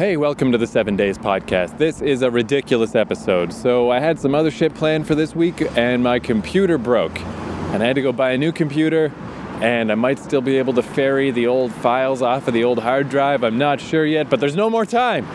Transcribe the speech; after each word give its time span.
Hey, 0.00 0.16
welcome 0.16 0.50
to 0.52 0.56
the 0.56 0.66
Seven 0.66 0.96
Days 0.96 1.18
Podcast. 1.18 1.76
This 1.76 2.00
is 2.00 2.22
a 2.22 2.30
ridiculous 2.30 2.94
episode. 2.94 3.52
So, 3.52 3.90
I 3.90 4.00
had 4.00 4.18
some 4.18 4.34
other 4.34 4.50
shit 4.50 4.74
planned 4.74 5.06
for 5.06 5.14
this 5.14 5.36
week, 5.36 5.60
and 5.76 6.02
my 6.02 6.18
computer 6.18 6.78
broke. 6.78 7.20
And 7.20 7.82
I 7.82 7.86
had 7.88 7.96
to 7.96 8.00
go 8.00 8.10
buy 8.10 8.30
a 8.30 8.38
new 8.38 8.50
computer, 8.50 9.12
and 9.60 9.92
I 9.92 9.96
might 9.96 10.18
still 10.18 10.40
be 10.40 10.56
able 10.56 10.72
to 10.72 10.82
ferry 10.82 11.30
the 11.30 11.46
old 11.48 11.70
files 11.70 12.22
off 12.22 12.48
of 12.48 12.54
the 12.54 12.64
old 12.64 12.78
hard 12.78 13.10
drive. 13.10 13.44
I'm 13.44 13.58
not 13.58 13.78
sure 13.78 14.06
yet, 14.06 14.30
but 14.30 14.40
there's 14.40 14.56
no 14.56 14.70
more 14.70 14.86
time. 14.86 15.26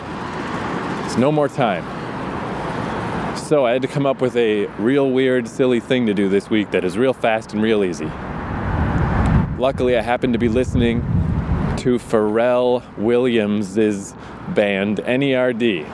There's 1.02 1.16
no 1.16 1.30
more 1.30 1.46
time. 1.46 1.84
So, 3.38 3.66
I 3.66 3.70
had 3.70 3.82
to 3.82 3.88
come 3.88 4.04
up 4.04 4.20
with 4.20 4.34
a 4.34 4.66
real 4.80 5.08
weird, 5.12 5.46
silly 5.46 5.78
thing 5.78 6.06
to 6.06 6.12
do 6.12 6.28
this 6.28 6.50
week 6.50 6.72
that 6.72 6.84
is 6.84 6.98
real 6.98 7.12
fast 7.12 7.52
and 7.52 7.62
real 7.62 7.84
easy. 7.84 8.10
Luckily, 9.60 9.96
I 9.96 10.02
happened 10.02 10.32
to 10.32 10.40
be 10.40 10.48
listening 10.48 11.02
to 11.76 11.98
Pharrell 12.00 12.82
Williams' 12.96 14.14
band 14.54 14.98
NERD. 14.98 15.86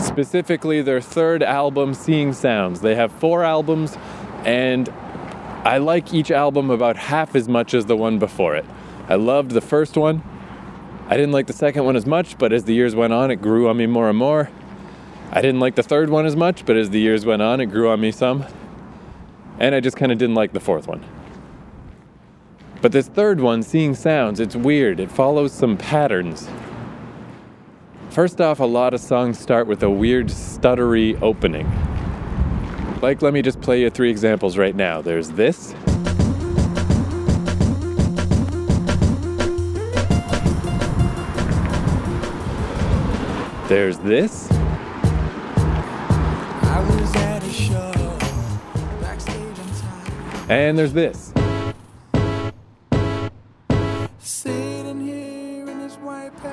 Specifically, 0.00 0.82
their 0.82 1.00
third 1.00 1.42
album, 1.42 1.94
Seeing 1.94 2.32
Sounds. 2.32 2.80
They 2.80 2.94
have 2.94 3.10
four 3.12 3.42
albums, 3.42 3.96
and 4.44 4.88
I 5.64 5.78
like 5.78 6.14
each 6.14 6.30
album 6.30 6.70
about 6.70 6.96
half 6.96 7.34
as 7.34 7.48
much 7.48 7.74
as 7.74 7.86
the 7.86 7.96
one 7.96 8.18
before 8.18 8.54
it. 8.54 8.64
I 9.08 9.14
loved 9.16 9.50
the 9.50 9.60
first 9.60 9.96
one. 9.96 10.22
I 11.08 11.16
didn't 11.16 11.32
like 11.32 11.46
the 11.46 11.52
second 11.52 11.84
one 11.84 11.96
as 11.96 12.06
much, 12.06 12.36
but 12.38 12.52
as 12.52 12.64
the 12.64 12.74
years 12.74 12.94
went 12.94 13.12
on, 13.12 13.30
it 13.30 13.36
grew 13.36 13.68
on 13.68 13.76
me 13.76 13.86
more 13.86 14.08
and 14.08 14.18
more. 14.18 14.50
I 15.32 15.40
didn't 15.40 15.60
like 15.60 15.74
the 15.74 15.82
third 15.82 16.10
one 16.10 16.26
as 16.26 16.36
much, 16.36 16.66
but 16.66 16.76
as 16.76 16.90
the 16.90 17.00
years 17.00 17.26
went 17.26 17.42
on, 17.42 17.60
it 17.60 17.66
grew 17.66 17.88
on 17.90 18.00
me 18.00 18.12
some. 18.12 18.44
And 19.58 19.74
I 19.74 19.80
just 19.80 19.96
kind 19.96 20.12
of 20.12 20.18
didn't 20.18 20.34
like 20.34 20.52
the 20.52 20.60
fourth 20.60 20.86
one. 20.86 21.04
But 22.82 22.92
this 22.92 23.08
third 23.08 23.40
one, 23.40 23.62
Seeing 23.62 23.94
Sounds, 23.94 24.38
it's 24.38 24.54
weird. 24.54 25.00
It 25.00 25.10
follows 25.10 25.52
some 25.52 25.76
patterns. 25.76 26.48
First 28.16 28.40
off, 28.40 28.60
a 28.60 28.64
lot 28.64 28.94
of 28.94 29.00
songs 29.00 29.38
start 29.38 29.66
with 29.66 29.82
a 29.82 29.90
weird 29.90 30.28
stuttery 30.28 31.20
opening. 31.20 31.70
Like, 33.02 33.20
let 33.20 33.34
me 33.34 33.42
just 33.42 33.60
play 33.60 33.82
you 33.82 33.90
three 33.90 34.08
examples 34.08 34.56
right 34.56 34.74
now. 34.74 35.02
There's 35.02 35.28
this. 35.32 35.74
There's 43.68 43.98
this. 43.98 44.50
And 50.48 50.78
there's 50.78 50.94
this. 50.94 51.35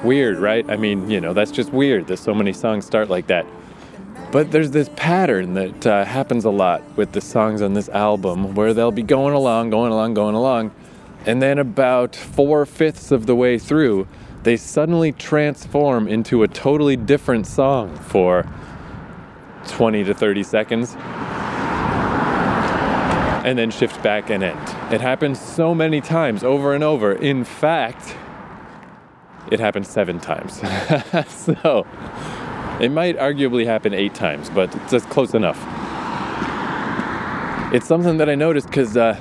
Weird, 0.04 0.38
right? 0.38 0.70
I 0.70 0.76
mean, 0.76 1.09
you 1.09 1.22
know, 1.22 1.34
that's 1.34 1.52
just 1.52 1.72
weird 1.72 2.08
that 2.08 2.18
so 2.18 2.34
many 2.34 2.52
songs 2.52 2.86
start 2.86 3.09
like 3.09 3.28
that. 3.28 3.46
But 4.32 4.52
there's 4.52 4.72
this 4.72 4.90
pattern 4.96 5.54
that 5.54 5.88
uh, 5.88 6.06
happens 6.06 6.44
a 6.44 6.50
lot 6.50 6.82
with 6.98 7.12
the 7.12 7.22
songs 7.22 7.62
on 7.62 7.73
this 7.73 7.88
album 7.90 8.56
where 8.56 8.74
they'll 8.74 8.92
be 8.92 9.04
going 9.04 9.34
along, 9.34 9.70
going 9.70 9.92
along, 9.92 10.16
going 10.16 10.36
along, 10.36 10.72
and 11.26 11.42
then 11.42 11.58
about 11.58 12.16
four 12.16 12.66
fifths 12.66 13.12
of 13.12 13.28
the 13.28 13.36
way 13.36 13.58
through, 13.58 14.08
they 14.44 14.58
suddenly 14.58 15.12
transform 15.14 16.08
into 16.08 16.44
a 16.44 16.48
totally 16.48 16.98
different 16.98 17.48
song 17.48 17.96
for 17.96 18.46
20 19.68 20.04
to 20.04 20.14
30 20.14 20.44
seconds 20.44 20.96
and 23.46 23.58
then 23.58 23.72
shift 23.72 24.02
back 24.04 24.30
and 24.30 24.44
end. 24.44 24.94
It 24.94 25.02
happens 25.02 25.40
so 25.40 25.74
many 25.74 26.02
times 26.02 26.44
over 26.44 26.74
and 26.74 26.84
over. 26.84 27.14
In 27.14 27.44
fact, 27.44 28.16
it 29.54 29.59
happened 29.59 29.88
seven 29.88 30.20
times. 30.20 30.56
so 31.30 31.86
it 32.80 32.92
might 32.92 33.18
arguably 33.18 33.66
happen 33.66 33.94
eight 33.94 34.16
times, 34.16 34.50
but 34.50 34.73
it's 34.76 34.92
just 34.92 35.09
close 35.09 35.34
enough. 35.34 35.58
It's 37.74 37.88
something 37.88 38.18
that 38.18 38.30
I 38.30 38.36
noticed 38.36 38.68
because 38.68 38.97
uh, 38.97 39.19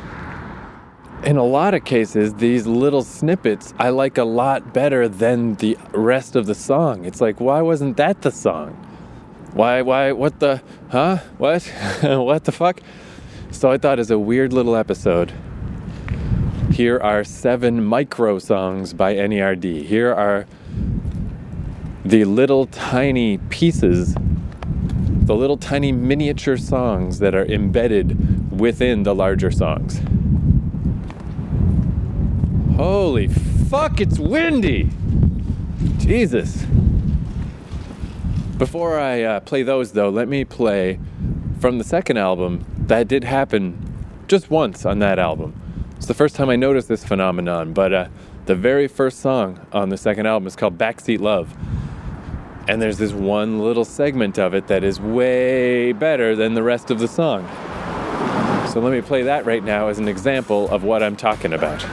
in 1.24 1.36
a 1.36 1.44
lot 1.44 1.74
of 1.74 1.84
cases, 1.84 2.34
these 2.34 2.66
little 2.66 3.02
snippets 3.02 3.72
I 3.78 3.90
like 3.90 4.18
a 4.18 4.24
lot 4.24 4.74
better 4.74 5.08
than 5.08 5.54
the 5.56 5.78
rest 5.92 6.36
of 6.36 6.46
the 6.46 6.54
song. 6.54 7.04
It's 7.04 7.20
like, 7.20 7.40
why 7.40 7.62
wasn't 7.62 7.96
that 7.98 8.22
the 8.22 8.30
song? 8.30 8.70
Why, 9.54 9.82
why, 9.82 10.12
what 10.12 10.40
the, 10.40 10.62
huh? 10.90 11.18
What? 11.38 11.62
what 12.02 12.44
the 12.44 12.52
fuck? 12.52 12.80
So 13.50 13.70
I 13.70 13.76
thought 13.78 13.98
as 13.98 14.10
a 14.10 14.18
weird 14.18 14.52
little 14.52 14.74
episode, 14.76 15.32
here 16.72 16.98
are 17.00 17.22
seven 17.22 17.84
micro 17.84 18.38
songs 18.38 18.94
by 18.94 19.14
NERD. 19.14 19.84
Here 19.84 20.12
are 20.12 20.46
the 22.02 22.24
little 22.24 22.66
tiny 22.66 23.36
pieces, 23.50 24.14
the 24.14 25.34
little 25.34 25.58
tiny 25.58 25.92
miniature 25.92 26.56
songs 26.56 27.18
that 27.18 27.34
are 27.34 27.44
embedded 27.44 28.58
within 28.58 29.02
the 29.02 29.14
larger 29.14 29.50
songs. 29.50 30.00
Holy 32.76 33.28
fuck, 33.28 34.00
it's 34.00 34.18
windy! 34.18 34.88
Jesus. 35.98 36.64
Before 38.56 38.98
I 38.98 39.22
uh, 39.22 39.40
play 39.40 39.62
those, 39.62 39.92
though, 39.92 40.08
let 40.08 40.26
me 40.26 40.44
play 40.44 40.98
from 41.60 41.76
the 41.76 41.84
second 41.84 42.16
album. 42.16 42.64
That 42.78 43.08
did 43.08 43.24
happen 43.24 43.78
just 44.26 44.50
once 44.50 44.86
on 44.86 45.00
that 45.00 45.18
album. 45.18 45.61
It's 46.02 46.08
the 46.08 46.14
first 46.14 46.34
time 46.34 46.50
I 46.50 46.56
noticed 46.56 46.88
this 46.88 47.04
phenomenon, 47.04 47.74
but 47.74 47.92
uh, 47.92 48.08
the 48.46 48.56
very 48.56 48.88
first 48.88 49.20
song 49.20 49.64
on 49.72 49.88
the 49.88 49.96
second 49.96 50.26
album 50.26 50.48
is 50.48 50.56
called 50.56 50.76
Backseat 50.76 51.20
Love. 51.20 51.54
And 52.66 52.82
there's 52.82 52.98
this 52.98 53.12
one 53.12 53.60
little 53.60 53.84
segment 53.84 54.36
of 54.36 54.52
it 54.52 54.66
that 54.66 54.82
is 54.82 55.00
way 55.00 55.92
better 55.92 56.34
than 56.34 56.54
the 56.54 56.62
rest 56.64 56.90
of 56.90 56.98
the 56.98 57.06
song. 57.06 57.46
So 58.66 58.80
let 58.80 58.90
me 58.90 59.00
play 59.00 59.22
that 59.22 59.46
right 59.46 59.62
now 59.62 59.86
as 59.86 60.00
an 60.00 60.08
example 60.08 60.68
of 60.70 60.82
what 60.82 61.04
I'm 61.04 61.14
talking 61.14 61.52
about. 61.52 61.86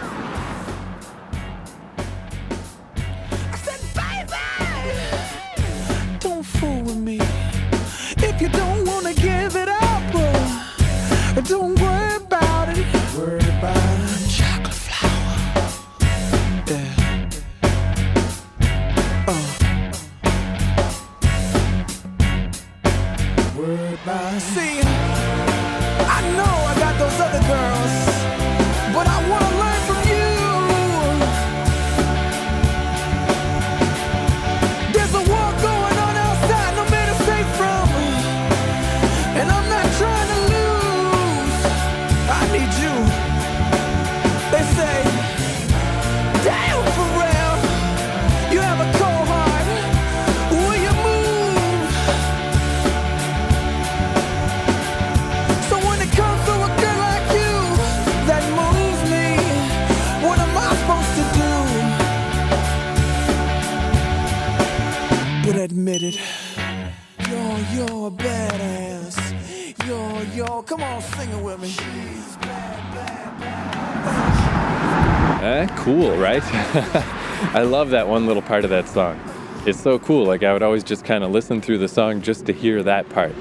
Right? 76.29 76.43
I 77.55 77.63
love 77.63 77.89
that 77.89 78.07
one 78.07 78.27
little 78.27 78.43
part 78.43 78.63
of 78.63 78.69
that 78.69 78.87
song. 78.87 79.19
It's 79.65 79.79
so 79.81 79.97
cool. 79.97 80.27
Like 80.27 80.43
I 80.43 80.53
would 80.53 80.61
always 80.61 80.83
just 80.83 81.03
kind 81.03 81.23
of 81.23 81.31
listen 81.31 81.59
through 81.59 81.79
the 81.79 81.87
song 81.87 82.21
just 82.21 82.45
to 82.45 82.53
hear 82.53 82.83
that 82.83 83.09
part. 83.09 83.33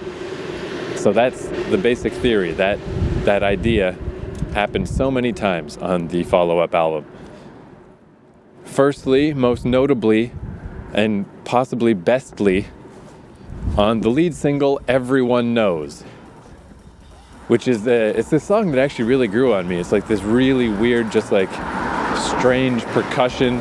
So 0.96 1.12
that's 1.12 1.49
the 1.69 1.76
basic 1.76 2.14
theory. 2.14 2.52
That 2.52 2.79
that 3.26 3.43
idea 3.43 3.94
happened 4.55 4.88
so 4.88 5.11
many 5.11 5.35
times 5.35 5.76
on 5.76 6.08
the 6.08 6.23
follow-up 6.23 6.75
album. 6.75 7.05
Firstly, 8.64 9.35
most 9.35 9.67
notably, 9.67 10.32
and 10.94 11.26
possibly 11.44 11.94
bestly, 11.94 12.69
on 13.76 14.00
the 14.00 14.08
lead 14.08 14.35
single 14.35 14.81
"Everyone 14.88 15.52
Nose," 15.52 16.05
which 17.49 17.69
is 17.69 17.85
the 17.85 18.19
it's 18.19 18.31
this 18.31 18.44
song 18.44 18.70
that 18.70 18.81
actually 18.81 19.05
really 19.05 19.29
grew 19.29 19.52
on 19.52 19.69
me. 19.69 19.79
It's 19.79 19.93
like 19.93 20.08
this 20.08 20.23
really 20.23 20.70
weird, 20.70 21.12
just 21.12 21.31
like 21.31 21.50
strange 22.29 22.83
percussion 22.87 23.61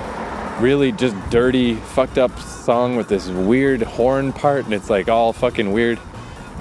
really 0.59 0.91
just 0.91 1.15
dirty, 1.29 1.75
fucked 1.75 2.17
up 2.17 2.37
song 2.39 2.95
with 2.95 3.07
this 3.07 3.29
weird 3.29 3.81
horn 3.81 4.33
part, 4.33 4.65
and 4.65 4.73
it's 4.73 4.89
like 4.89 5.07
all 5.07 5.33
fucking 5.33 5.71
weird. 5.71 5.99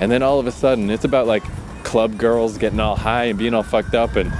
And 0.00 0.10
then 0.10 0.22
all 0.22 0.38
of 0.38 0.46
a 0.46 0.52
sudden, 0.52 0.90
it's 0.90 1.04
about 1.04 1.26
like 1.26 1.42
club 1.82 2.18
girls 2.18 2.58
getting 2.58 2.80
all 2.80 2.96
high 2.96 3.24
and 3.24 3.38
being 3.38 3.54
all 3.54 3.62
fucked 3.62 3.94
up, 3.94 4.16
and 4.16 4.32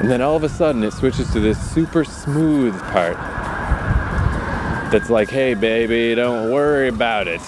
and 0.00 0.10
then 0.10 0.22
all 0.22 0.36
of 0.36 0.44
a 0.44 0.48
sudden, 0.48 0.84
it 0.84 0.92
switches 0.92 1.32
to 1.32 1.40
this 1.40 1.58
super 1.72 2.04
smooth 2.04 2.78
part 2.92 3.16
that's 4.92 5.10
like, 5.10 5.28
hey 5.28 5.54
baby, 5.54 6.14
don't 6.14 6.52
worry 6.52 6.88
about 6.88 7.26
it. 7.26 7.40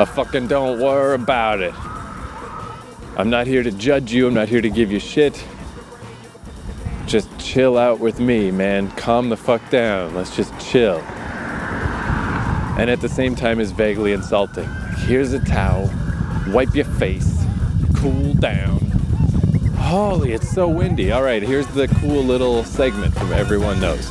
I 0.00 0.04
fucking 0.14 0.46
don't 0.46 0.78
worry 0.80 1.14
about 1.14 1.60
it. 1.60 1.74
I'm 3.16 3.30
not 3.30 3.46
here 3.46 3.62
to 3.62 3.72
judge 3.72 4.12
you, 4.12 4.28
I'm 4.28 4.34
not 4.34 4.48
here 4.48 4.60
to 4.60 4.70
give 4.70 4.92
you 4.92 5.00
shit. 5.00 5.42
Chill 7.48 7.78
out 7.78 7.98
with 7.98 8.20
me, 8.20 8.50
man. 8.50 8.90
Calm 8.90 9.30
the 9.30 9.36
fuck 9.36 9.70
down. 9.70 10.14
Let's 10.14 10.36
just 10.36 10.52
chill. 10.60 10.98
And 12.78 12.90
at 12.90 13.00
the 13.00 13.08
same 13.08 13.34
time 13.34 13.58
is 13.58 13.72
vaguely 13.72 14.12
insulting. 14.12 14.68
Here's 15.06 15.32
a 15.32 15.42
towel. 15.42 15.90
Wipe 16.48 16.74
your 16.74 16.84
face. 16.84 17.42
Cool 17.96 18.34
down. 18.34 18.80
Holy, 19.78 20.34
it's 20.34 20.50
so 20.50 20.68
windy. 20.68 21.10
All 21.10 21.22
right, 21.22 21.42
here's 21.42 21.66
the 21.68 21.88
cool 21.88 22.22
little 22.22 22.64
segment 22.64 23.14
from 23.14 23.32
Everyone 23.32 23.80
Nose. 23.80 24.10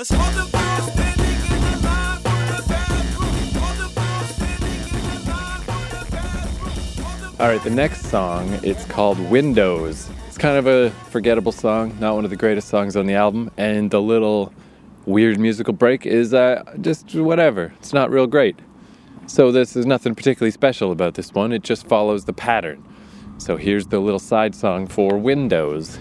All 0.00 0.06
right, 7.48 7.62
the 7.62 7.70
next 7.70 8.06
song, 8.06 8.48
it's 8.62 8.86
called 8.86 9.18
Windows. 9.30 10.08
It's 10.26 10.38
kind 10.38 10.56
of 10.56 10.66
a 10.66 10.88
forgettable 11.10 11.52
song, 11.52 11.94
not 12.00 12.14
one 12.14 12.24
of 12.24 12.30
the 12.30 12.36
greatest 12.36 12.68
songs 12.68 12.96
on 12.96 13.04
the 13.04 13.12
album, 13.12 13.50
and 13.58 13.90
the 13.90 14.00
little 14.00 14.54
weird 15.04 15.38
musical 15.38 15.74
break 15.74 16.06
is 16.06 16.32
uh, 16.32 16.62
just 16.80 17.14
whatever. 17.14 17.70
It's 17.78 17.92
not 17.92 18.10
real 18.10 18.26
great. 18.26 18.58
So 19.26 19.52
this 19.52 19.76
is 19.76 19.84
nothing 19.84 20.14
particularly 20.14 20.50
special 20.50 20.92
about 20.92 21.12
this 21.12 21.34
one. 21.34 21.52
It 21.52 21.62
just 21.62 21.86
follows 21.86 22.24
the 22.24 22.32
pattern. 22.32 22.82
So 23.36 23.58
here's 23.58 23.88
the 23.88 24.00
little 24.00 24.18
side 24.18 24.54
song 24.54 24.86
for 24.86 25.18
Windows. 25.18 25.98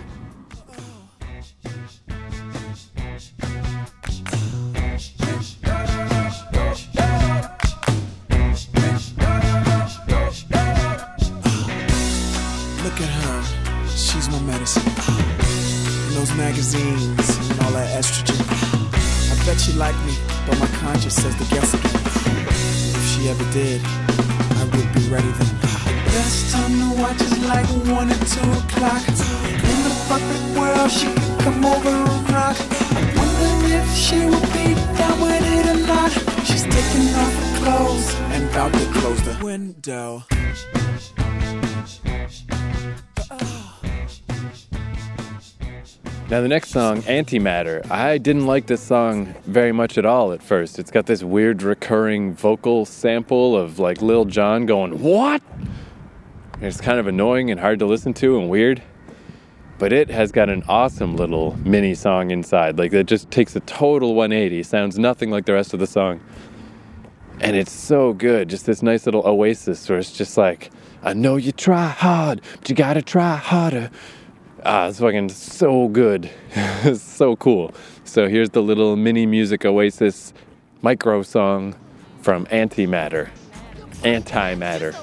Magazines 16.39 17.27
and 17.51 17.59
all 17.63 17.71
that 17.71 17.89
estrogen. 17.99 18.39
I 19.31 19.35
bet 19.45 19.59
she 19.59 19.73
liked 19.73 19.99
me, 20.07 20.15
but 20.47 20.57
my 20.57 20.67
conscience 20.79 21.15
says 21.15 21.35
to 21.35 21.45
guess 21.53 21.73
again. 21.73 21.99
If 22.95 23.03
she 23.11 23.27
ever 23.27 23.43
did, 23.51 23.81
I 23.83 24.63
would 24.71 24.89
be 24.95 25.03
ready 25.11 25.31
then. 25.39 25.51
Best 26.15 26.53
time 26.53 26.73
to 26.79 27.01
watch 27.01 27.21
is 27.21 27.37
like 27.43 27.67
one 27.91 28.09
or 28.09 28.21
two 28.33 28.49
o'clock. 28.61 29.03
In 29.71 29.79
the 29.87 29.93
perfect 30.07 30.45
world, 30.57 30.89
she 30.89 31.07
could 31.11 31.39
come 31.43 31.65
over 31.65 31.89
and 31.89 32.29
rock. 32.31 32.57
I 32.95 33.01
wonder 33.19 33.75
if 33.75 33.89
she 33.93 34.19
would 34.31 34.49
be 34.55 34.67
down 34.97 35.19
with 35.19 35.43
it 35.57 35.65
or 35.73 35.79
not. 35.91 36.11
She's 36.47 36.63
taking 36.63 37.07
off 37.19 37.35
her 37.41 37.51
clothes 37.59 38.15
and 38.33 38.49
about 38.49 38.71
to 38.71 38.85
close 38.97 39.21
the 39.23 39.37
window. 39.43 40.23
Now, 46.29 46.41
the 46.41 46.47
next 46.47 46.69
song, 46.69 47.01
Antimatter, 47.01 47.89
I 47.89 48.19
didn't 48.19 48.45
like 48.45 48.67
this 48.67 48.83
song 48.83 49.33
very 49.47 49.71
much 49.71 49.97
at 49.97 50.05
all 50.05 50.31
at 50.31 50.43
first. 50.43 50.77
It's 50.77 50.91
got 50.91 51.07
this 51.07 51.23
weird 51.23 51.63
recurring 51.63 52.35
vocal 52.35 52.85
sample 52.85 53.57
of 53.57 53.79
like 53.79 54.03
Lil 54.03 54.25
Jon 54.25 54.67
going, 54.67 55.01
What? 55.01 55.41
It's 56.61 56.79
kind 56.79 56.99
of 56.99 57.07
annoying 57.07 57.49
and 57.49 57.59
hard 57.59 57.79
to 57.79 57.87
listen 57.87 58.13
to 58.15 58.39
and 58.39 58.47
weird. 58.47 58.83
But 59.79 59.91
it 59.91 60.11
has 60.11 60.31
got 60.31 60.49
an 60.49 60.61
awesome 60.67 61.15
little 61.15 61.57
mini 61.65 61.95
song 61.95 62.29
inside. 62.29 62.77
Like, 62.77 62.93
it 62.93 63.07
just 63.07 63.31
takes 63.31 63.55
a 63.55 63.61
total 63.61 64.13
180. 64.13 64.61
Sounds 64.61 64.99
nothing 64.99 65.31
like 65.31 65.45
the 65.45 65.53
rest 65.53 65.73
of 65.73 65.79
the 65.79 65.87
song. 65.87 66.21
And 67.39 67.55
it's 67.55 67.71
so 67.71 68.13
good. 68.13 68.49
Just 68.49 68.67
this 68.67 68.83
nice 68.83 69.07
little 69.07 69.25
oasis 69.25 69.89
where 69.89 69.97
it's 69.97 70.11
just 70.11 70.37
like, 70.37 70.69
I 71.01 71.13
know 71.13 71.37
you 71.37 71.53
try 71.53 71.87
hard, 71.87 72.41
but 72.59 72.69
you 72.69 72.75
gotta 72.75 73.01
try 73.01 73.35
harder. 73.35 73.89
Ah, 74.65 74.87
it's 74.87 74.99
fucking 74.99 75.29
so 75.29 75.87
good. 75.87 76.29
it's 76.83 77.01
so 77.19 77.35
cool. 77.37 77.73
So 78.03 78.27
here's 78.27 78.49
the 78.49 78.61
little 78.61 78.95
mini 78.95 79.25
music 79.25 79.63
oasis 79.65 80.33
micro 80.81 81.21
song 81.21 81.75
from 82.21 82.45
Antimatter. 82.47 83.29
Antimatter. 84.03 84.95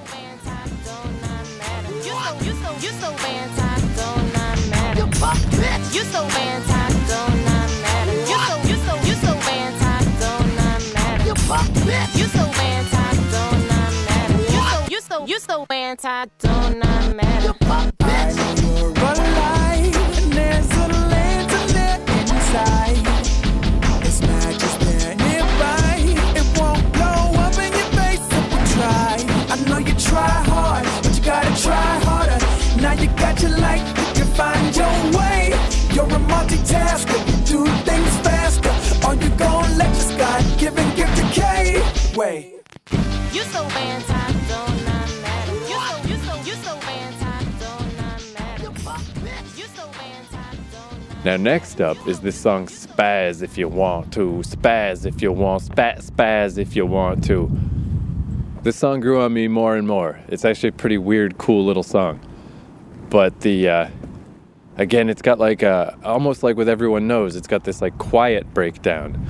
You 15.27 15.41
so, 15.41 15.67
anti, 15.71 16.27
don't 16.39 16.79
matter. 17.17 17.56
You're 35.97 36.05
a 36.05 36.09
multitasker, 36.09 37.19
you 37.27 37.65
do 37.65 37.71
things 37.85 38.19
faster. 38.19 38.69
Or 39.09 39.15
you 39.15 39.31
gon' 39.39 39.79
let 39.79 39.89
your 39.97 40.19
God-given 40.19 40.95
gift 40.95 41.17
decay. 41.17 41.83
Wait. 42.15 42.61
You 43.33 43.41
so 43.45 43.65
anti, 43.65 44.33
don't 44.47 44.85
not 44.85 45.09
matter. 45.23 45.55
You 45.55 45.79
so, 45.89 45.97
you 46.07 46.17
so, 46.19 46.37
you 46.45 46.55
so 46.57 46.75
anti, 46.77 47.45
don't 47.59 47.97
not 47.97 48.23
matter. 48.35 48.71
You 49.57 49.65
so 49.75 49.85
anti, 49.87 50.57
don't 50.71 51.15
not 51.15 51.25
Now, 51.25 51.39
next 51.39 51.81
up 51.81 51.97
is 52.07 52.21
this 52.21 52.37
song 52.39 52.67
Spaz 52.67 53.43
If 53.43 53.57
You 53.57 53.69
Want 53.69 54.13
To. 54.13 54.43
Spaz 54.43 55.07
If 55.07 55.23
You 55.23 55.33
Want. 55.33 55.63
Spat 55.63 56.01
Spaz 56.01 56.59
If 56.59 56.77
You 56.77 56.85
Want 56.85 57.25
To. 57.25 57.51
This 58.65 58.77
song 58.77 59.01
grew 59.01 59.23
on 59.23 59.33
me 59.33 59.49
more 59.49 59.77
and 59.77 59.89
more. 59.89 60.21
It's 60.29 60.45
actually 60.45 60.69
a 60.69 60.73
pretty 60.73 60.99
weird, 60.99 61.39
cool 61.39 61.65
little 61.65 61.83
song. 61.83 62.21
But 63.09 63.41
the, 63.41 63.69
uh, 63.69 63.89
again, 64.77 65.09
it's 65.09 65.23
got 65.23 65.39
like 65.39 65.63
a, 65.63 65.97
almost 66.05 66.43
like 66.43 66.57
with 66.57 66.69
Everyone 66.69 67.07
Nose, 67.07 67.37
it's 67.37 67.47
got 67.47 67.65
this 67.65 67.81
like 67.81 67.97
quiet 67.99 68.53
breakdown 68.55 69.27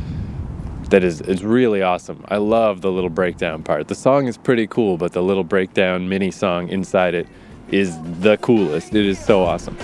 that 0.91 1.03
is, 1.03 1.21
is 1.23 1.45
really 1.45 1.83
awesome. 1.83 2.25
I 2.29 2.37
love 2.37 2.81
the 2.81 2.93
little 2.93 3.11
breakdown 3.11 3.63
part. 3.63 3.89
The 3.89 3.95
song 3.95 4.27
is 4.27 4.39
pretty 4.39 4.67
cool, 4.67 4.97
but 4.97 5.13
the 5.13 5.23
little 5.23 5.45
breakdown 5.45 6.09
mini 6.09 6.31
song 6.31 6.69
inside 6.69 7.15
it 7.15 7.27
is 7.71 7.97
the 8.21 8.37
coolest. 8.39 8.95
It 8.95 9.07
is 9.07 9.19
so 9.19 9.43
awesome. 9.43 9.77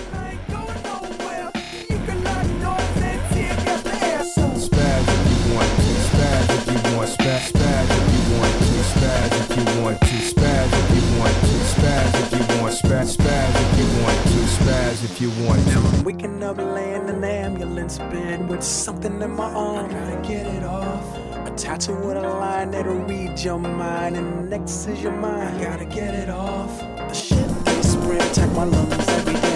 You 15.23 15.31
want 15.47 15.65
to. 15.69 16.03
Waking 16.05 16.43
up 16.43 16.59
laying 16.59 17.09
in 17.09 17.09
an 17.09 17.23
ambulance 17.25 17.99
bed 17.99 18.49
with 18.49 18.61
something 18.61 19.23
in 19.23 19.31
my 19.31 19.53
arm, 19.53 19.87
I 19.87 19.93
gotta 19.93 20.29
get 20.29 20.47
it 20.47 20.65
off. 20.65 21.17
A 21.47 21.51
tattoo 21.57 21.95
with 21.95 22.17
a 22.17 22.29
line 22.29 22.73
that'll 22.73 22.95
read 22.95 23.39
your 23.39 23.61
mind, 23.61 24.17
and 24.17 24.51
next 24.51 24.89
is 24.89 25.01
your 25.01 25.13
mind. 25.13 25.57
I 25.57 25.65
gotta 25.65 25.85
get 25.85 26.13
it 26.15 26.29
off. 26.29 26.77
The 26.97 27.15
shit 27.15 27.49
they 27.65 27.83
spray 27.83 28.19
attack 28.19 28.51
my 28.51 28.65
lungs 28.65 29.09
every 29.09 29.35
day 29.35 29.52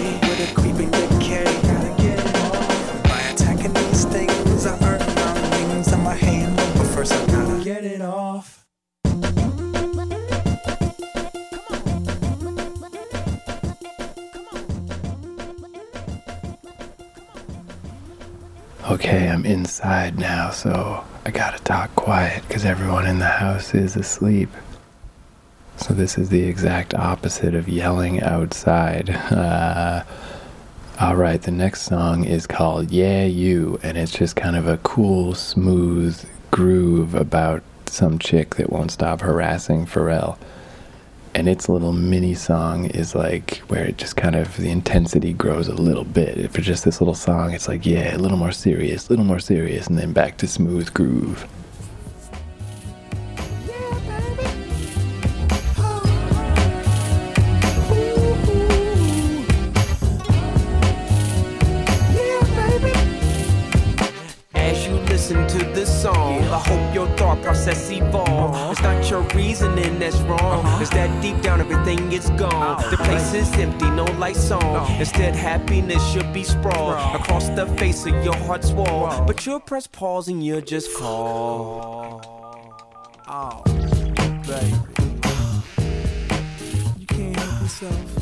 Okay, 18.89 19.29
I'm 19.29 19.45
inside 19.45 20.17
now, 20.17 20.51
so 20.51 21.05
I 21.25 21.33
gotta 21.33 21.61
talk 21.65 21.93
quiet 21.97 22.47
because 22.47 22.65
everyone 22.65 23.05
in 23.05 23.19
the 23.19 23.27
house 23.27 23.75
is 23.75 23.97
asleep. 23.97 24.49
So, 25.77 25.93
this 25.93 26.17
is 26.17 26.29
the 26.29 26.45
exact 26.45 26.95
opposite 26.95 27.57
of 27.57 27.69
yelling 27.69 28.23
outside. 28.23 29.11
Uh, 29.11 30.05
Alright, 31.03 31.43
the 31.43 31.51
next 31.51 31.83
song 31.83 32.25
is 32.25 32.47
called 32.47 32.93
Yeah 32.93 33.25
You, 33.25 33.81
and 33.83 33.99
it's 33.99 34.13
just 34.13 34.37
kind 34.37 34.55
of 34.55 34.69
a 34.69 34.79
cool, 34.79 35.35
smooth 35.35 36.25
groove 36.53 37.15
about 37.17 37.65
some 37.87 38.21
chick 38.21 38.55
that 38.55 38.71
won't 38.71 38.93
stop 38.93 39.21
harassing 39.21 39.85
Pharrell. 39.85 40.39
And 41.37 41.51
its 41.51 41.69
little 41.69 41.93
mini 41.93 42.33
song 42.33 42.87
is 42.87 43.15
like 43.15 43.59
where 43.69 43.85
it 43.85 43.99
just 43.99 44.17
kind 44.17 44.35
of 44.35 44.57
the 44.57 44.71
intensity 44.71 45.35
grows 45.35 45.69
a 45.69 45.75
little 45.75 46.05
bit. 46.05 46.51
For 46.51 46.63
just 46.63 46.83
this 46.87 46.99
little 46.99 47.15
song, 47.15 47.53
it's 47.53 47.69
like, 47.69 47.85
yeah, 47.85 48.17
a 48.17 48.19
little 48.19 48.39
more 48.39 48.53
serious, 48.53 49.07
a 49.09 49.13
little 49.13 49.27
more 49.27 49.39
serious, 49.39 49.87
and 49.87 49.99
then 49.99 50.15
back 50.15 50.39
to 50.39 50.49
smooth 50.49 50.95
groove. 50.95 51.47
Process 67.47 67.93
evolve. 67.93 68.29
Uh-huh. 68.29 68.73
It's 68.73 68.83
not 68.83 69.09
your 69.09 69.23
reasoning 69.33 70.01
that's 70.01 70.17
wrong. 70.23 70.65
Uh-huh. 70.65 70.83
It's 70.83 70.91
that 70.91 71.23
deep 71.23 71.41
down 71.43 71.61
everything 71.61 72.11
is 72.11 72.29
gone. 72.31 72.83
Oh, 72.83 72.91
the 72.91 72.97
place 72.97 73.35
is 73.35 73.49
empty, 73.55 73.89
no 73.91 74.05
lights 74.19 74.51
on. 74.51 74.91
Instead, 74.99 75.37
happiness 75.37 76.03
should 76.11 76.33
be 76.33 76.43
sprawled 76.43 76.99
across 77.15 77.49
the 77.51 77.67
face 77.79 78.05
of 78.05 78.17
your 78.25 78.35
heart's 78.35 78.73
wall. 78.73 79.25
But 79.29 79.47
you'll 79.47 79.61
press 79.61 79.87
pause 79.87 80.27
and 80.27 80.45
you'll 80.45 80.61
just 80.61 80.91
fall. 80.91 82.21
Oh, 83.29 83.63
baby. 84.49 84.75
You 86.99 87.07
can't 87.07 87.37
help 87.37 87.63
yourself. 87.63 88.16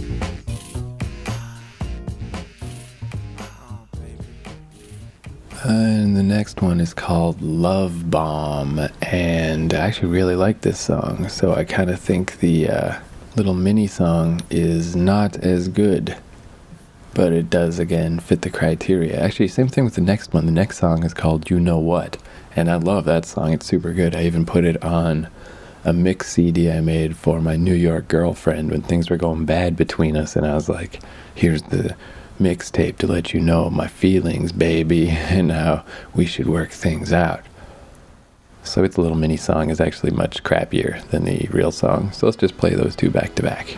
And 5.66 6.14
the 6.14 6.23
next 6.23 6.61
one 6.61 6.78
is 6.78 6.92
called 6.92 7.40
Love 7.40 8.11
Bomb, 8.11 8.87
and 9.00 9.73
I 9.73 9.78
actually 9.78 10.09
really 10.09 10.37
like 10.37 10.61
this 10.61 10.78
song, 10.78 11.30
so 11.30 11.54
I 11.54 11.64
kind 11.64 11.88
of 11.88 11.99
think 11.99 12.40
the 12.40 12.68
uh, 12.68 12.99
little 13.35 13.54
mini 13.54 13.87
song 13.87 14.42
is 14.50 14.94
not 14.94 15.38
as 15.38 15.68
good, 15.68 16.18
but 17.14 17.33
it 17.33 17.49
does 17.49 17.78
again 17.78 18.18
fit 18.18 18.42
the 18.42 18.50
criteria. 18.50 19.18
Actually, 19.18 19.49
same 19.49 19.68
thing 19.68 19.85
with 19.87 19.94
the 19.94 20.02
next 20.02 20.35
one. 20.35 20.44
The 20.44 20.52
next 20.52 20.76
song 20.76 21.02
is 21.02 21.14
called 21.14 21.49
You 21.49 21.59
Know 21.59 21.78
What, 21.78 22.18
and 22.54 22.71
I 22.71 22.76
love 22.76 23.06
that 23.06 23.25
song. 23.25 23.54
It's 23.54 23.64
super 23.64 23.94
good. 23.94 24.14
I 24.14 24.25
even 24.25 24.44
put 24.44 24.66
it 24.66 24.83
on 24.85 25.28
a 25.83 25.94
mix 25.94 26.33
CD 26.33 26.71
I 26.71 26.83
made 26.83 27.16
for 27.16 27.40
my 27.40 27.56
New 27.56 27.75
York 27.75 28.09
girlfriend 28.09 28.71
when 28.71 28.83
things 28.83 29.09
were 29.09 29.16
going 29.16 29.47
bad 29.47 29.76
between 29.76 30.14
us, 30.14 30.37
and 30.37 30.47
I 30.47 30.56
was 30.56 30.68
like, 30.68 31.00
here's 31.35 31.62
the 31.62 31.97
mixtape 32.41 32.97
to 32.99 33.07
let 33.07 33.33
you 33.33 33.41
know 33.41 33.71
my 33.71 33.87
feelings, 33.87 34.53
baby, 34.53 35.09
and 35.11 35.53
how 35.53 35.85
we 36.14 36.26
should 36.26 36.47
work 36.47 36.71
things 36.71 37.12
out. 37.12 37.43
So 38.62 38.83
its 38.83 38.97
a 38.97 39.00
little 39.00 39.17
mini 39.17 39.37
song 39.37 39.69
is 39.71 39.81
actually 39.81 40.12
much 40.12 40.43
crappier 40.43 41.07
than 41.11 41.25
the 41.25 41.49
real 41.50 41.71
song. 41.71 42.12
So 42.12 42.26
let's 42.26 42.37
just 42.38 42.57
play 42.57 42.75
those 42.75 42.97
two 42.97 43.11
back 43.11 43.35
to 43.35 43.43
back. 43.43 43.76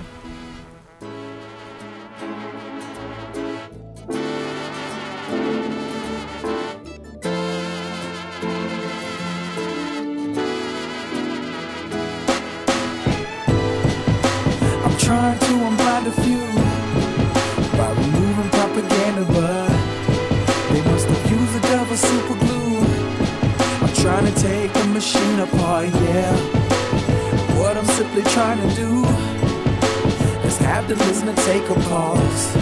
Trying 28.57 28.69
to 28.69 28.77
do 28.77 29.05
is 30.47 30.59
have 30.59 30.89
the 30.89 30.97
listener 30.97 31.35
take 31.35 31.69
a 31.69 31.75
pause. 31.89 32.57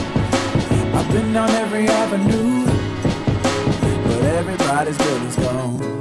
I've 0.95 1.11
been 1.13 1.33
down 1.33 1.51
every 1.51 1.89
avenue, 1.89 2.65
but 4.05 4.23
everybody's 4.25 4.99
building's 4.99 5.37
gone. 5.37 5.94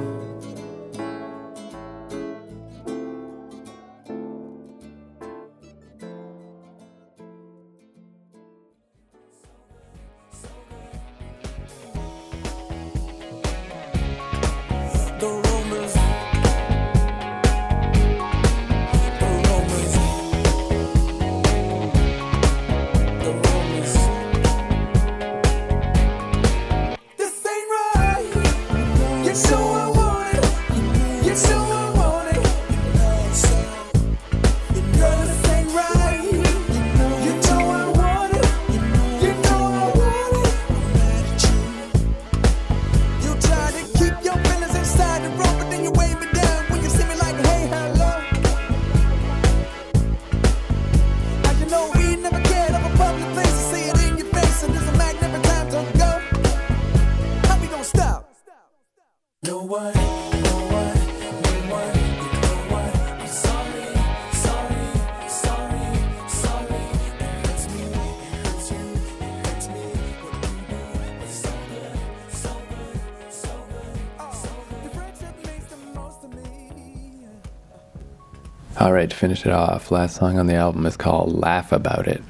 All 78.83 78.91
right, 78.91 79.09
to 79.09 79.15
finish 79.15 79.45
it 79.45 79.51
off, 79.53 79.91
last 79.91 80.17
song 80.17 80.37
on 80.37 80.47
the 80.47 80.55
album 80.55 80.85
is 80.85 80.97
called 80.97 81.31
Laugh 81.31 81.71
About 81.71 82.05
It. 82.05 82.21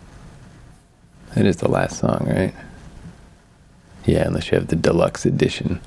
It 1.36 1.48
is 1.48 1.58
the 1.58 1.68
last 1.68 1.98
song, 1.98 2.28
right? 2.30 2.54
Yeah, 4.06 4.28
unless 4.28 4.52
you 4.52 4.60
have 4.60 4.68
the 4.68 4.76
deluxe 4.76 5.26
edition. 5.26 5.82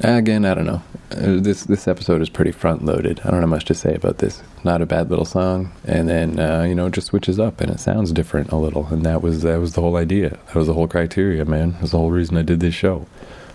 Again, 0.00 0.44
I 0.44 0.54
don't 0.54 0.66
know. 0.66 0.82
Uh, 1.12 1.38
this 1.40 1.62
this 1.62 1.86
episode 1.86 2.20
is 2.20 2.28
pretty 2.28 2.50
front 2.50 2.84
loaded. 2.84 3.20
I 3.24 3.30
don't 3.30 3.38
have 3.38 3.48
much 3.48 3.66
to 3.66 3.74
say 3.74 3.94
about 3.94 4.18
this. 4.18 4.42
Not 4.64 4.82
a 4.82 4.86
bad 4.86 5.08
little 5.08 5.24
song, 5.24 5.70
and 5.86 6.08
then 6.08 6.40
uh, 6.40 6.64
you 6.64 6.74
know 6.74 6.86
it 6.86 6.92
just 6.92 7.06
switches 7.06 7.38
up 7.38 7.60
and 7.60 7.70
it 7.70 7.78
sounds 7.78 8.10
different 8.10 8.50
a 8.50 8.56
little, 8.56 8.86
and 8.86 9.06
that 9.06 9.22
was 9.22 9.42
that 9.42 9.60
was 9.60 9.74
the 9.74 9.82
whole 9.82 9.98
idea. 9.98 10.30
That 10.30 10.56
was 10.56 10.66
the 10.66 10.74
whole 10.74 10.88
criteria, 10.88 11.44
man. 11.44 11.76
That's 11.78 11.92
the 11.92 11.98
whole 11.98 12.10
reason 12.10 12.36
I 12.36 12.42
did 12.42 12.58
this 12.58 12.74
show. 12.74 13.06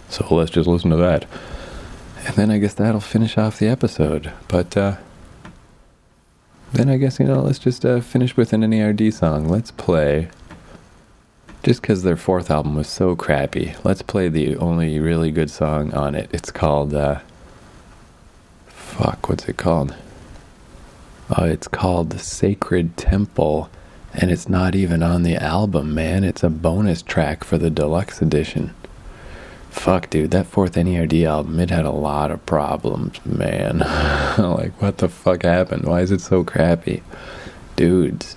So 0.08 0.34
let's 0.34 0.52
just 0.52 0.70
listen 0.70 0.92
to 0.92 0.96
that, 0.96 1.26
and 2.26 2.38
then 2.38 2.52
I 2.52 2.58
guess 2.58 2.76
that'll 2.76 3.02
finish 3.02 3.38
off 3.38 3.60
the 3.60 3.68
episode. 3.68 4.32
But 4.48 4.78
uh, 4.78 4.96
then 6.76 6.90
I 6.90 6.98
guess 6.98 7.20
you 7.20 7.26
know 7.26 7.42
let's 7.42 7.60
just 7.60 7.86
uh, 7.86 8.02
finish 8.02 8.36
with 8.36 8.52
an 8.54 8.62
NERD 8.62 9.14
song. 9.14 9.48
Let's 9.48 9.72
play. 9.72 10.30
Just 11.64 11.82
because 11.82 12.04
their 12.04 12.18
fourth 12.18 12.52
album 12.52 12.76
was 12.76 12.88
so 12.88 13.16
crappy, 13.16 13.74
let's 13.84 14.04
play 14.04 14.30
the 14.30 14.56
only 14.58 15.00
really 15.00 15.32
good 15.32 15.50
song 15.50 15.92
on 15.96 16.14
it. 16.14 16.30
It's 16.32 16.52
called, 16.52 16.94
uh, 16.94 17.22
fuck, 18.68 19.28
what's 19.28 19.50
it 19.50 19.58
called? 19.58 19.96
Uh, 21.36 21.46
it's 21.46 21.68
called 21.68 22.20
Sacred 22.20 22.98
Temple, 22.98 23.72
and 24.14 24.30
it's 24.30 24.48
not 24.48 24.76
even 24.76 25.02
on 25.02 25.24
the 25.24 25.38
album, 25.38 25.96
man. 25.96 26.24
It's 26.24 26.44
a 26.44 26.52
bonus 26.52 27.02
track 27.02 27.44
for 27.44 27.58
the 27.58 27.72
deluxe 27.72 28.22
edition. 28.22 28.76
Fuck, 29.76 30.10
dude, 30.10 30.32
that 30.32 30.48
fourth 30.48 30.74
NERD 30.74 31.26
album, 31.26 31.60
it 31.60 31.70
had 31.70 31.86
a 31.86 31.92
lot 31.92 32.32
of 32.32 32.44
problems, 32.46 33.24
man. 33.26 33.80
like, 34.38 34.82
what 34.82 34.98
the 34.98 35.10
fuck 35.10 35.44
happened? 35.44 35.84
Why 35.84 36.02
is 36.02 36.12
it 36.12 36.22
so 36.22 36.44
crappy? 36.44 37.04
Dudes 37.76 38.36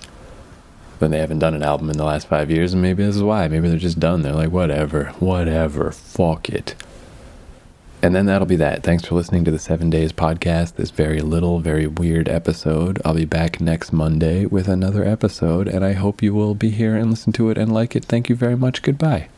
when 0.99 1.11
they 1.11 1.19
haven't 1.19 1.39
done 1.39 1.55
an 1.55 1.63
album 1.63 1.89
in 1.89 1.97
the 1.97 2.03
last 2.03 2.27
five 2.27 2.51
years, 2.51 2.73
and 2.73 2.81
maybe 2.81 3.03
this 3.03 3.15
is 3.15 3.23
why. 3.23 3.47
Maybe 3.47 3.69
they're 3.69 3.79
just 3.79 4.01
done. 4.01 4.21
They're 4.21 4.33
like, 4.33 4.51
whatever, 4.51 5.05
whatever, 5.19 5.91
fuck 5.91 6.49
it. 6.49 6.75
And 8.01 8.13
then 8.13 8.25
that'll 8.27 8.45
be 8.45 8.57
that. 8.57 8.83
Thanks 8.83 9.05
for 9.05 9.15
listening 9.15 9.45
to 9.45 9.51
the 9.51 9.59
Seven 9.59 9.89
Days 9.89 10.11
podcast, 10.11 10.75
this 10.75 10.91
very 10.91 11.21
little, 11.21 11.59
very 11.59 11.87
weird 11.87 12.27
episode. 12.27 13.01
I'll 13.05 13.15
be 13.15 13.25
back 13.25 13.59
next 13.59 13.93
Monday 13.93 14.45
with 14.45 14.67
another 14.67 15.05
episode, 15.05 15.69
and 15.69 15.83
I 15.85 15.93
hope 15.93 16.21
you 16.21 16.33
will 16.33 16.53
be 16.53 16.69
here 16.69 16.95
and 16.95 17.09
listen 17.09 17.33
to 17.33 17.49
it 17.49 17.57
and 17.57 17.73
like 17.73 17.95
it. 17.95 18.05
Thank 18.05 18.29
you 18.29 18.35
very 18.35 18.57
much. 18.57 18.81
Goodbye. 18.81 19.29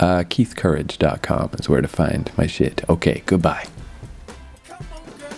Uh, 0.00 0.24
KeithCourage.com 0.24 1.50
is 1.58 1.68
where 1.68 1.80
to 1.80 1.88
find 1.88 2.30
my 2.36 2.46
shit. 2.46 2.82
Okay, 2.88 3.22
goodbye. 3.26 3.66
Come 4.66 4.86
on, 4.92 5.04
girl, 5.18 5.30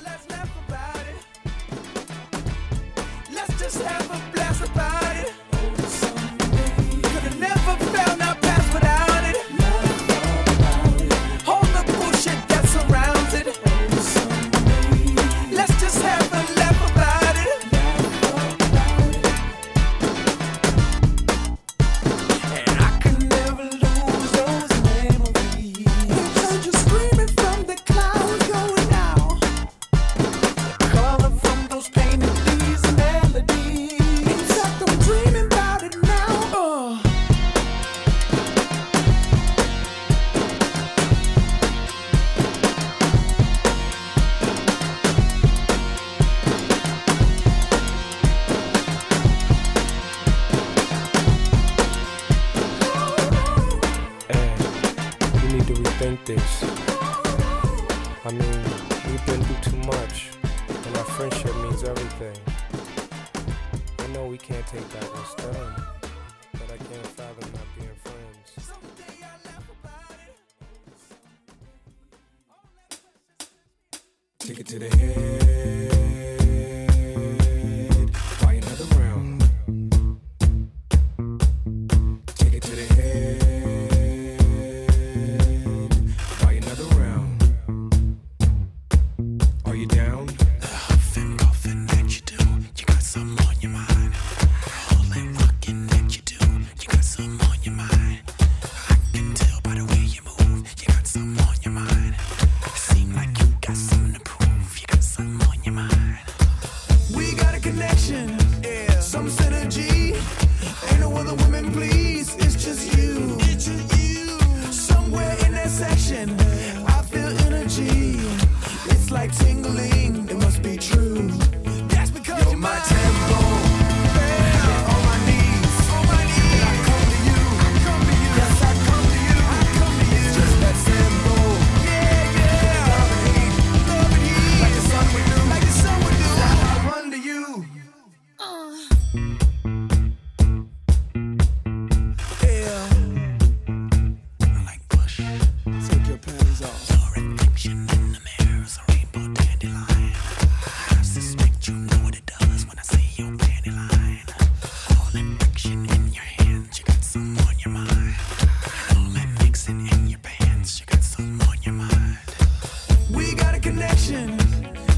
connection, 163.76 164.38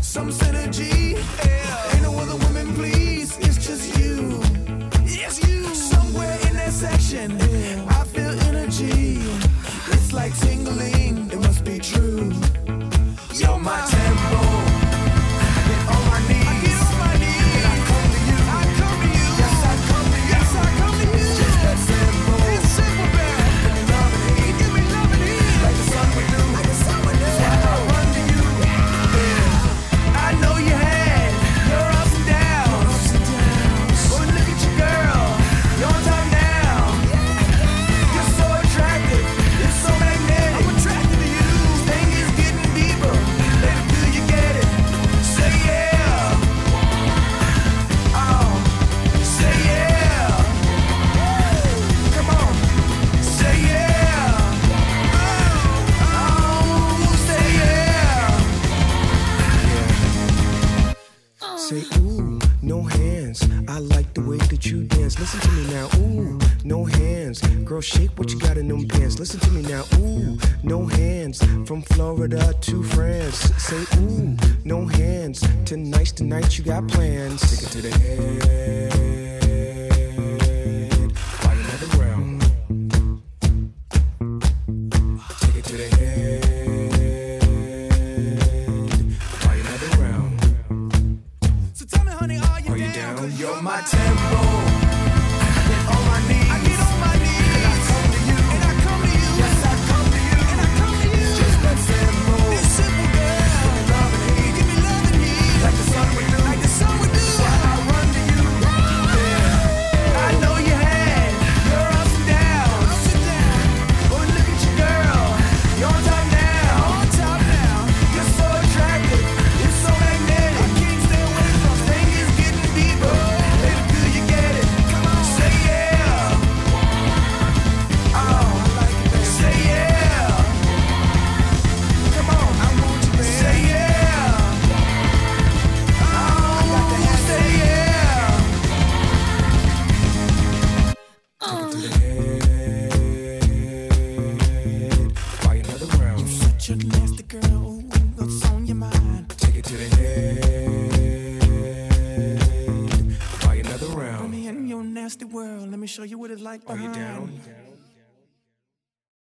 some 0.01 0.31
synergy. 0.31 1.17
Ain't 1.93 2.03
no 2.03 2.17
other 2.17 2.37
woman, 2.45 2.73
please. 2.77 3.37
It's 3.39 3.59
just 3.67 3.99
you. 3.99 4.41
It's 5.03 5.43
you. 5.49 5.65
Somewhere 5.75 6.39
in 6.47 6.55
that 6.55 6.71
section, 6.71 7.33
I 7.89 8.05
feel 8.05 8.39
energy. 8.51 9.19
It's 9.95 10.13
like 10.13 10.33
tingling. 10.39 11.29
It 11.33 11.41
must 11.41 11.65
be 11.65 11.81
true. 11.81 12.33
You're 13.35 13.59
my 13.59 13.85
tempo. 13.91 14.48